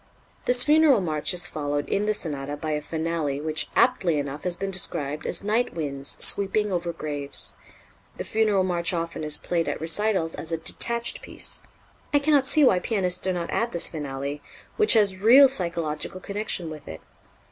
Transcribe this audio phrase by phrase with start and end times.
[0.45, 4.57] This funeral march is followed in the sonata by a finale which aptly enough has
[4.57, 7.55] been described as night winds sweeping over graves.
[8.17, 11.61] The funeral march often is played at recitals as a detached piece.
[12.15, 14.41] I cannot see why pianists do not add this finale,
[14.75, 17.01] which has real psychological connection with it.